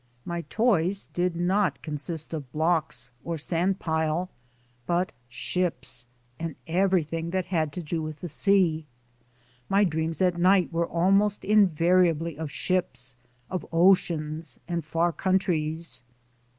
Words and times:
My 0.25 0.41
toys 0.49 1.05
did 1.13 1.35
not 1.35 1.83
consist 1.83 2.33
of 2.33 2.51
blocks 2.51 3.11
or 3.23 3.37
sand 3.37 3.77
pile, 3.77 4.31
but 4.87 5.11
ships 5.29 6.07
and 6.39 6.55
everything 6.65 7.29
that 7.29 7.45
had 7.45 7.71
to 7.73 7.83
do 7.83 8.01
with 8.01 8.21
the 8.21 8.27
sea. 8.27 8.87
My 9.69 9.83
dreams 9.83 10.19
at 10.19 10.39
night 10.39 10.73
were 10.73 10.87
almost 10.87 11.43
inva 11.43 11.75
riably 12.17 12.35
of 12.35 12.49
ships, 12.49 13.15
of 13.47 13.63
oceans 13.71 14.57
and 14.67 14.83
far 14.83 15.11
countries. 15.13 16.01